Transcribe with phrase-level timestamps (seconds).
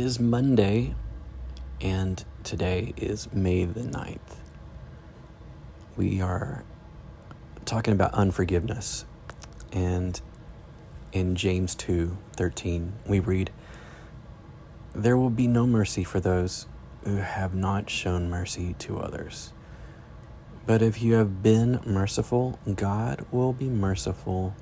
[0.00, 0.94] Is Monday,
[1.80, 4.36] and today is May the 9th.
[5.96, 6.62] We are
[7.64, 9.04] talking about unforgiveness.
[9.72, 10.20] And
[11.10, 13.50] in James 2 13, we read,
[14.94, 16.66] There will be no mercy for those
[17.02, 19.52] who have not shown mercy to others.
[20.64, 24.54] But if you have been merciful, God will be merciful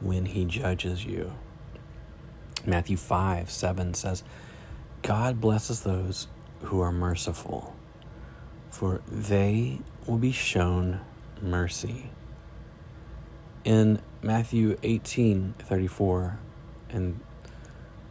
[0.00, 1.34] when he judges you.
[2.64, 4.24] Matthew 5 7 says,
[5.02, 6.28] God blesses those
[6.64, 7.74] who are merciful,
[8.70, 11.00] for they will be shown
[11.40, 12.10] mercy.
[13.64, 16.38] In Matthew 18 34
[16.90, 17.20] and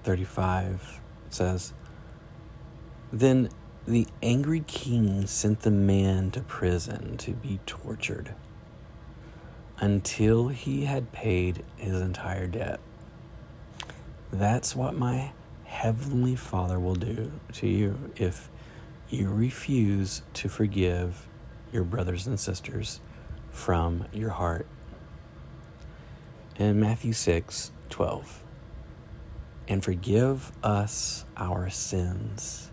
[0.04, 1.74] 35 it says,
[3.12, 3.50] Then
[3.88, 8.34] the angry king sent the man to prison to be tortured
[9.80, 12.80] until he had paid his entire debt.
[14.32, 15.32] That's what my
[15.70, 18.50] heavenly Father will do to you if
[19.08, 21.28] you refuse to forgive
[21.72, 23.00] your brothers and sisters
[23.52, 24.66] from your heart.
[26.58, 28.44] In Matthew 6 12,
[29.68, 32.72] and forgive us our sins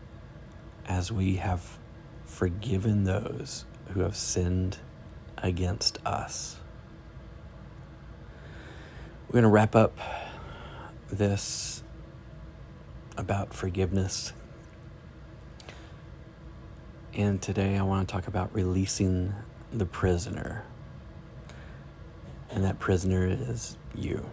[0.87, 1.79] as we have
[2.25, 4.79] forgiven those who have sinned
[5.39, 6.57] against us.
[9.29, 9.99] We're going to wrap up
[11.09, 11.85] this
[13.17, 14.33] about forgiveness.
[17.15, 19.35] And today I want to talk about releasing
[19.73, 20.65] the prisoner.
[22.51, 24.25] And that prisoner is you.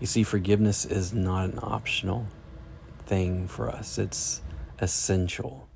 [0.00, 2.26] You see, forgiveness is not an optional
[3.06, 4.42] thing for us, it's
[4.78, 5.68] essential.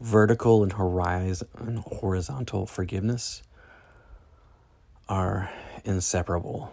[0.00, 3.42] Vertical and horizon, horizontal forgiveness
[5.08, 5.50] are
[5.84, 6.72] inseparable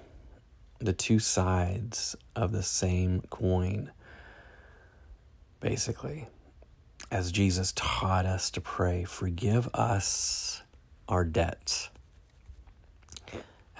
[0.79, 3.91] the two sides of the same coin,
[5.59, 6.27] basically.
[7.11, 10.61] As Jesus taught us to pray, forgive us
[11.07, 11.89] our debts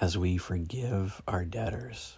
[0.00, 2.16] as we forgive our debtors.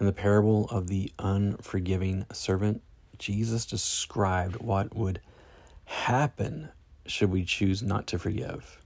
[0.00, 2.82] In the parable of the unforgiving servant,
[3.18, 5.20] Jesus described what would
[5.84, 6.68] happen
[7.06, 8.83] should we choose not to forgive.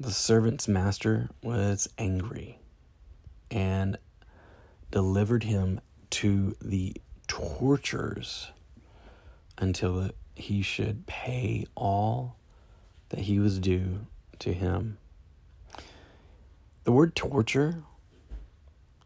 [0.00, 2.58] The servant's master was angry
[3.50, 3.98] and
[4.90, 5.80] delivered him
[6.10, 6.96] to the
[7.28, 8.50] tortures
[9.58, 12.36] until he should pay all
[13.10, 14.06] that he was due
[14.40, 14.98] to him.
[16.84, 17.82] The word torture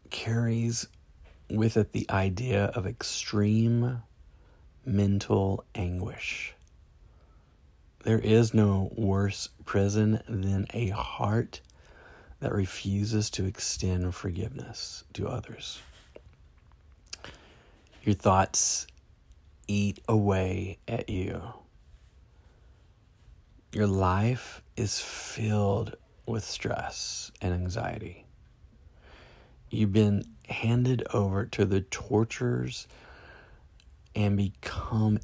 [0.09, 0.87] carries
[1.49, 4.01] with it the idea of extreme
[4.85, 6.55] mental anguish.
[8.07, 11.59] There is no worse prison than a heart
[12.39, 15.81] that refuses to extend forgiveness to others.
[18.03, 18.87] Your thoughts
[19.67, 21.41] eat away at you.
[23.73, 28.23] Your life is filled with stress and anxiety.
[29.69, 32.87] You've been handed over to the tortures
[34.15, 35.19] and become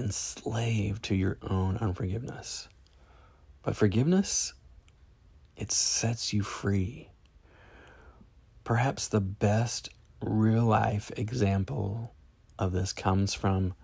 [0.00, 2.68] enslaved to your own unforgiveness.
[3.62, 4.54] But forgiveness,
[5.56, 7.10] it sets you free.
[8.64, 9.90] Perhaps the best
[10.22, 12.12] real life example
[12.58, 13.74] of this comes from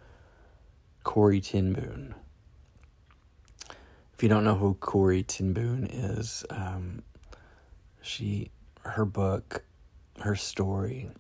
[1.04, 2.14] Corrie ten Boom.
[4.14, 7.02] If you don't know who Corrie ten Boom is, um,
[8.00, 8.50] she,
[8.80, 9.62] her book,
[10.20, 11.10] her story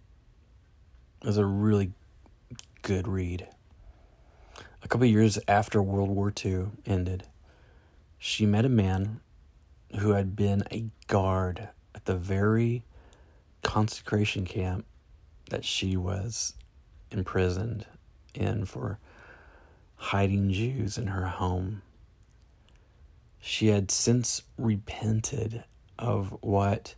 [1.22, 1.92] is a really
[2.82, 3.46] good read.
[4.86, 7.24] A couple years after World War II ended,
[8.18, 9.18] she met a man
[9.98, 12.84] who had been a guard at the very
[13.64, 14.86] concentration camp
[15.50, 16.54] that she was
[17.10, 17.84] imprisoned
[18.32, 19.00] in for
[19.96, 21.82] hiding Jews in her home.
[23.40, 25.64] She had since repented
[25.98, 26.94] of what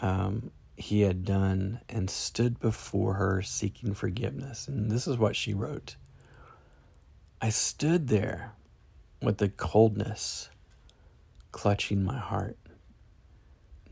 [0.00, 4.68] um, he had done and stood before her seeking forgiveness.
[4.68, 5.96] And this is what she wrote
[7.44, 8.52] I stood there
[9.20, 10.48] with the coldness
[11.50, 12.56] clutching my heart.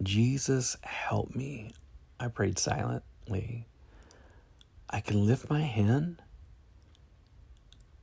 [0.01, 1.73] Jesus, help me.
[2.21, 3.67] I prayed silently.
[4.89, 6.23] I can lift my hand.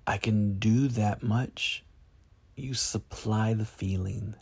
[0.06, 1.86] I can do that much.
[2.58, 4.36] You supply the feeling.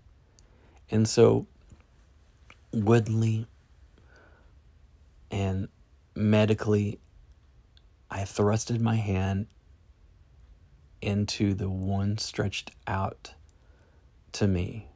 [0.89, 1.45] And so,
[2.73, 3.45] woodenly
[5.29, 5.67] and
[6.15, 6.99] medically,
[8.09, 9.45] I thrusted my hand
[11.05, 13.33] into the one stretched out
[14.33, 14.87] to me.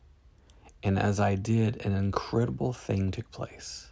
[0.84, 3.92] And as I did, an incredible thing took place.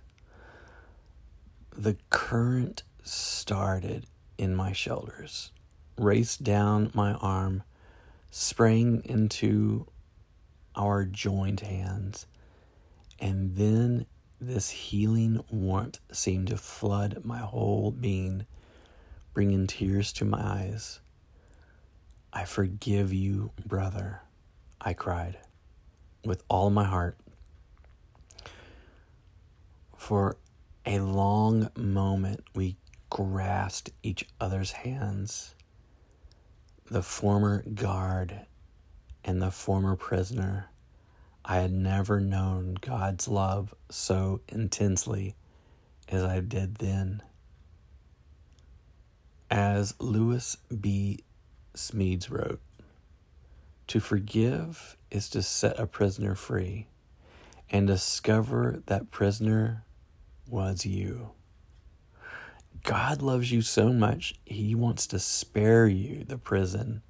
[1.78, 4.06] the current started
[4.38, 5.52] in my shoulders,
[5.98, 7.64] raced down my arm,
[8.31, 9.86] sprang into
[10.75, 12.25] our joined hands,
[13.19, 14.06] and then
[14.42, 18.46] this healing warmth seemed to flood my whole being,
[19.34, 21.00] bringing tears to my eyes.
[22.38, 24.22] I forgive you, brother,
[24.80, 25.39] I cried
[26.24, 27.18] with all my heart.
[29.98, 30.38] For
[30.86, 32.78] a long moment, we
[33.10, 35.56] grasped each other's hands.
[36.92, 38.40] The former guard
[39.25, 40.69] and the former prisoner.
[41.44, 45.33] I had never known God's love so intensely
[46.07, 47.24] as I did then.
[49.50, 51.22] As Lewis B.
[51.77, 52.59] Smedes wrote,
[53.88, 56.88] to forgive is to set a prisoner free
[57.69, 59.83] and discover that prisoner
[60.50, 61.31] was you.
[62.83, 67.01] God loves you so much, He wants to spare you the prison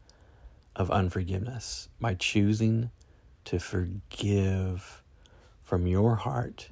[0.75, 2.91] of unforgiveness by choosing
[3.45, 5.03] to forgive
[5.63, 6.69] from your heart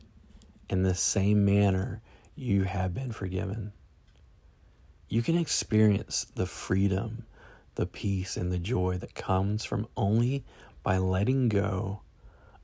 [0.69, 2.01] in the same manner
[2.35, 3.73] you have been forgiven.
[5.09, 7.25] You can experience the freedom
[7.75, 10.43] the peace and the joy that comes from only
[10.83, 12.01] by letting go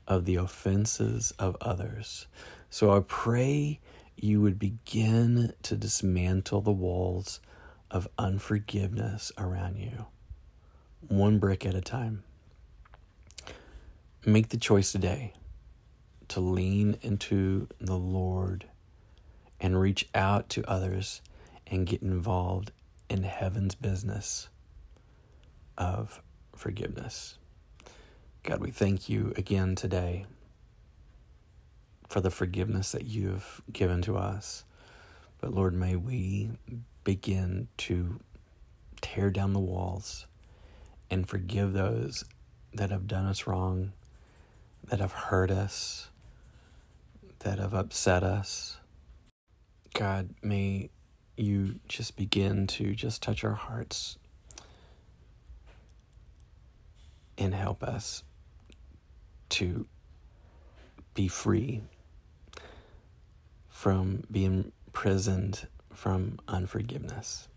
[0.07, 2.27] of the offenses of others.
[2.69, 3.79] So I pray
[4.15, 7.39] you would begin to dismantle the walls
[7.89, 10.05] of unforgiveness around you,
[11.07, 12.23] one brick at a time.
[14.25, 15.33] Make the choice today
[16.29, 18.65] to lean into the Lord
[19.59, 21.21] and reach out to others
[21.67, 22.71] and get involved
[23.09, 24.47] in heaven's business
[25.81, 26.21] of
[26.55, 27.39] forgiveness.
[28.43, 30.27] God, we thank you again today
[32.07, 34.63] for the forgiveness that you have given to us.
[35.39, 36.51] But Lord, may we
[37.03, 38.19] begin to
[39.01, 40.27] tear down the walls
[41.09, 42.25] and forgive those
[42.75, 43.91] that have done us wrong,
[44.87, 46.09] that have hurt us,
[47.39, 48.77] that have upset us.
[49.95, 50.91] God, may
[51.37, 54.19] you just begin to just touch our hearts
[57.41, 58.23] and help us
[59.49, 59.87] to
[61.13, 61.81] be free
[63.67, 67.47] from being imprisoned from unforgiveness.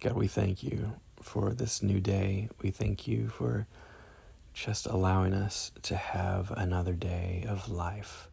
[0.00, 2.48] God, we thank you for this new day.
[2.62, 3.66] We thank you for
[4.54, 8.28] just allowing us to have another day of life.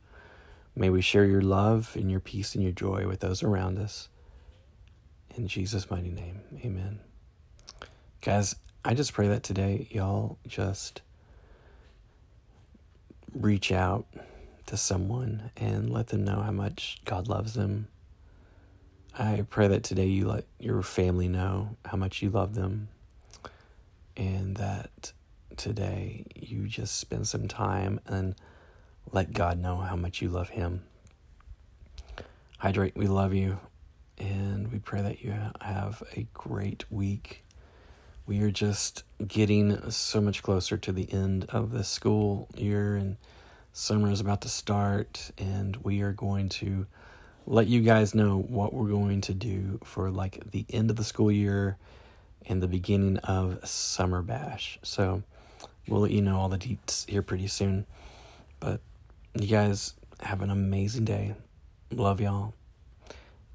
[0.75, 4.09] May we share your love and your peace and your joy with those around us.
[5.35, 6.99] In Jesus' mighty name, amen.
[8.27, 11.01] Guys, I just pray that today y'all just
[13.33, 14.05] reach out
[14.65, 17.87] to someone and let them know how much God loves them.
[19.17, 22.89] I pray that today you let your family know how much you love them
[24.17, 25.13] and that
[25.55, 28.35] today you just spend some time and
[29.13, 30.83] let God know how much you love Him.
[32.57, 33.57] Hydrate, we love you
[34.17, 37.45] and we pray that you have a great week
[38.27, 43.15] we are just getting so much closer to the end of the school year and
[43.71, 46.85] summer is about to start and we are going to
[47.45, 51.05] let you guys know what we're going to do for like the end of the
[51.05, 51.77] school year
[52.45, 54.77] and the beginning of summer bash.
[54.83, 55.23] So
[55.87, 57.85] we'll let you know all the deets here pretty soon.
[58.59, 58.81] But
[59.35, 61.35] you guys have an amazing day.
[61.91, 62.53] Love y'all.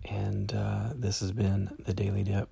[0.08, 2.48] And uh, this has been the daily dip